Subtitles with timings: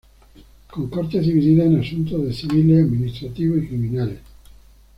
[0.71, 4.17] Con cortes divididas en asuntos de civiles, administrativas y criminales.